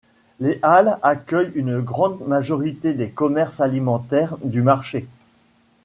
[0.39, 5.05] Les halles accueillent une grande majorité des commerces alimentaires du marché.